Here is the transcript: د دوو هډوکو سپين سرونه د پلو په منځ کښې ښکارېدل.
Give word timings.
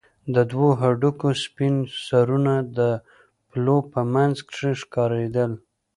د 0.35 0.35
دوو 0.51 0.69
هډوکو 0.81 1.29
سپين 1.43 1.75
سرونه 2.07 2.53
د 2.77 2.79
پلو 3.49 3.77
په 3.91 4.01
منځ 4.13 4.35
کښې 4.49 4.71
ښکارېدل. 4.81 5.51